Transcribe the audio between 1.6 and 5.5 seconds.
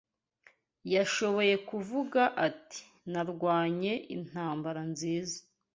kuvuga ati “Narwanye intambara nziza.